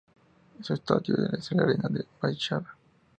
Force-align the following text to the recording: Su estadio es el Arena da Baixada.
Su 0.63 0.73
estadio 0.73 1.15
es 1.33 1.51
el 1.51 1.59
Arena 1.59 1.87
da 1.87 2.01
Baixada. 2.19 2.75